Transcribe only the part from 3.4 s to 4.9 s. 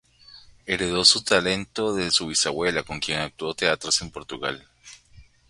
en teatros en Portugal.